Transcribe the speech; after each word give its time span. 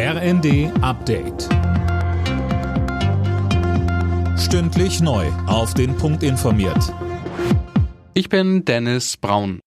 RND 0.00 0.70
Update. 0.80 1.48
Stündlich 4.38 5.00
neu. 5.00 5.26
Auf 5.48 5.74
den 5.74 5.96
Punkt 5.96 6.22
informiert. 6.22 6.94
Ich 8.14 8.28
bin 8.28 8.64
Dennis 8.64 9.16
Braun. 9.16 9.58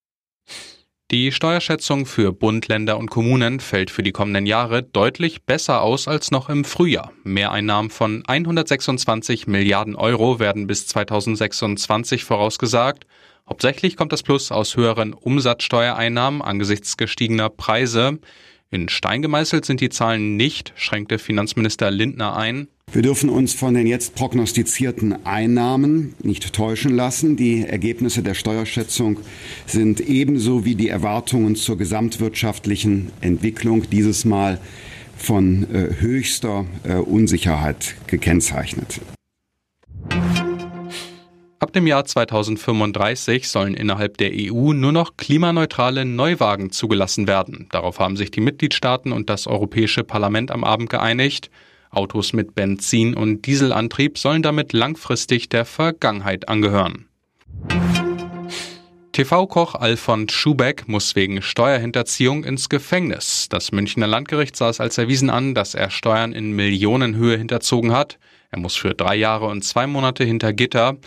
Die 1.11 1.33
Steuerschätzung 1.33 2.05
für 2.05 2.31
Bund, 2.31 2.69
Länder 2.69 2.97
und 2.97 3.09
Kommunen 3.09 3.59
fällt 3.59 3.91
für 3.91 4.03
die 4.03 4.13
kommenden 4.13 4.45
Jahre 4.45 4.83
deutlich 4.83 5.43
besser 5.43 5.81
aus 5.81 6.07
als 6.07 6.31
noch 6.31 6.47
im 6.47 6.63
Frühjahr. 6.63 7.11
Mehreinnahmen 7.25 7.91
von 7.91 8.23
126 8.25 9.47
Milliarden 9.47 9.97
Euro 9.97 10.39
werden 10.39 10.65
bis 10.65 10.87
2026 10.87 12.23
vorausgesagt. 12.23 13.05
Hauptsächlich 13.49 13.97
kommt 13.97 14.13
das 14.13 14.23
Plus 14.23 14.49
aus 14.53 14.77
höheren 14.77 15.13
Umsatzsteuereinnahmen 15.13 16.41
angesichts 16.41 16.95
gestiegener 16.95 17.49
Preise. 17.49 18.19
In 18.73 18.87
Stein 18.87 19.21
gemeißelt 19.21 19.65
sind 19.65 19.81
die 19.81 19.89
Zahlen 19.89 20.37
nicht, 20.37 20.71
schränkte 20.77 21.19
Finanzminister 21.19 21.91
Lindner 21.91 22.37
ein. 22.37 22.69
Wir 22.93 23.01
dürfen 23.01 23.29
uns 23.29 23.53
von 23.53 23.73
den 23.73 23.85
jetzt 23.85 24.15
prognostizierten 24.15 25.25
Einnahmen 25.25 26.13
nicht 26.23 26.53
täuschen 26.53 26.95
lassen. 26.95 27.35
Die 27.35 27.65
Ergebnisse 27.65 28.23
der 28.23 28.33
Steuerschätzung 28.33 29.19
sind 29.65 29.99
ebenso 29.99 30.63
wie 30.63 30.75
die 30.75 30.87
Erwartungen 30.87 31.57
zur 31.57 31.77
gesamtwirtschaftlichen 31.77 33.11
Entwicklung 33.19 33.89
dieses 33.89 34.23
Mal 34.23 34.57
von 35.17 35.67
äh, 35.73 35.95
höchster 35.99 36.65
äh, 36.83 36.95
Unsicherheit 36.95 37.95
gekennzeichnet. 38.07 39.01
Ab 41.71 41.75
dem 41.75 41.87
Jahr 41.87 42.03
2035 42.03 43.47
sollen 43.47 43.75
innerhalb 43.75 44.17
der 44.17 44.31
EU 44.33 44.73
nur 44.73 44.91
noch 44.91 45.15
klimaneutrale 45.15 46.03
Neuwagen 46.03 46.73
zugelassen 46.73 47.27
werden. 47.27 47.69
Darauf 47.71 47.97
haben 47.97 48.17
sich 48.17 48.29
die 48.29 48.41
Mitgliedstaaten 48.41 49.13
und 49.13 49.29
das 49.29 49.47
Europäische 49.47 50.03
Parlament 50.03 50.51
am 50.51 50.65
Abend 50.65 50.89
geeinigt. 50.89 51.49
Autos 51.89 52.33
mit 52.33 52.55
Benzin- 52.55 53.15
und 53.15 53.45
Dieselantrieb 53.45 54.17
sollen 54.17 54.41
damit 54.41 54.73
langfristig 54.73 55.47
der 55.47 55.63
Vergangenheit 55.63 56.49
angehören. 56.49 57.07
TV-Koch 59.13 59.75
Alfons 59.75 60.33
Schubeck 60.33 60.89
muss 60.89 61.15
wegen 61.15 61.41
Steuerhinterziehung 61.41 62.43
ins 62.43 62.67
Gefängnis. 62.67 63.47
Das 63.49 63.71
Münchner 63.71 64.07
Landgericht 64.07 64.57
sah 64.57 64.67
es 64.67 64.81
als 64.81 64.97
erwiesen 64.97 65.29
an, 65.29 65.55
dass 65.55 65.73
er 65.73 65.89
Steuern 65.89 66.33
in 66.33 66.51
Millionenhöhe 66.51 67.37
hinterzogen 67.37 67.93
hat. 67.93 68.19
Er 68.49 68.59
muss 68.59 68.75
für 68.75 68.93
drei 68.93 69.15
Jahre 69.15 69.47
und 69.47 69.63
zwei 69.63 69.87
Monate 69.87 70.25
hinter 70.25 70.51
Gitter. 70.51 70.97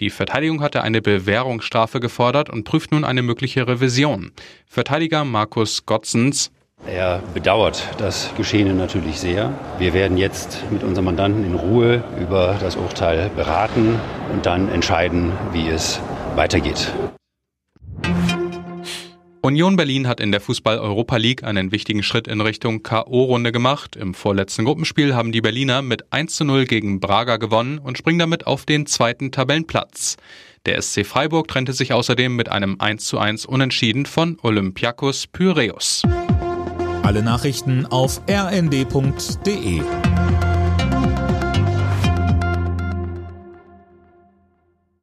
Die 0.00 0.10
Verteidigung 0.10 0.62
hatte 0.62 0.82
eine 0.82 1.02
Bewährungsstrafe 1.02 2.00
gefordert 2.00 2.50
und 2.50 2.64
prüft 2.64 2.90
nun 2.92 3.04
eine 3.04 3.22
mögliche 3.22 3.68
Revision. 3.68 4.32
Verteidiger 4.66 5.24
Markus 5.24 5.86
Gottsens 5.86 6.50
er 6.86 7.22
bedauert 7.34 7.86
das 7.98 8.32
Geschehene 8.36 8.72
natürlich 8.72 9.20
sehr. 9.20 9.52
Wir 9.78 9.92
werden 9.92 10.16
jetzt 10.16 10.64
mit 10.70 10.82
unserem 10.82 11.04
Mandanten 11.06 11.44
in 11.44 11.54
Ruhe 11.54 12.02
über 12.18 12.56
das 12.58 12.76
Urteil 12.76 13.30
beraten 13.36 14.00
und 14.32 14.46
dann 14.46 14.70
entscheiden, 14.70 15.32
wie 15.52 15.68
es 15.68 16.00
weitergeht. 16.36 16.90
Union 19.42 19.76
Berlin 19.76 20.06
hat 20.06 20.20
in 20.20 20.32
der 20.32 20.40
Fußball-Europa 20.40 21.16
League 21.16 21.44
einen 21.44 21.72
wichtigen 21.72 22.02
Schritt 22.02 22.28
in 22.28 22.42
Richtung 22.42 22.82
K.O.-Runde 22.82 23.52
gemacht. 23.52 23.96
Im 23.96 24.12
vorletzten 24.12 24.66
Gruppenspiel 24.66 25.14
haben 25.14 25.32
die 25.32 25.40
Berliner 25.40 25.80
mit 25.80 26.12
1 26.12 26.34
zu 26.34 26.44
0 26.44 26.66
gegen 26.66 27.00
Braga 27.00 27.38
gewonnen 27.38 27.78
und 27.78 27.96
springen 27.96 28.18
damit 28.18 28.46
auf 28.46 28.66
den 28.66 28.84
zweiten 28.84 29.32
Tabellenplatz. 29.32 30.18
Der 30.66 30.80
SC 30.80 31.06
Freiburg 31.06 31.48
trennte 31.48 31.72
sich 31.72 31.94
außerdem 31.94 32.36
mit 32.36 32.50
einem 32.50 32.76
1 32.80 33.06
zu 33.06 33.18
1 33.18 33.46
Unentschieden 33.46 34.04
von 34.04 34.36
Olympiakos 34.42 35.26
Pyreus. 35.26 36.02
Alle 37.02 37.22
Nachrichten 37.22 37.86
auf 37.86 38.20
rnd.de 38.28 39.80